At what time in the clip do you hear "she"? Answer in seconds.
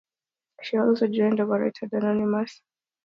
0.63-0.77